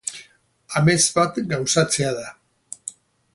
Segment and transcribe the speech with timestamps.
[0.79, 2.27] Amets bat gauzatzea da.